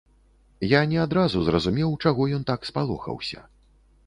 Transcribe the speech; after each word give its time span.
Я 0.71 0.79
не 0.93 0.97
адразу 1.03 1.41
зразумеў, 1.49 1.93
чаго 2.07 2.27
ён 2.39 2.49
так 2.49 2.67
спалохаўся. 2.71 3.49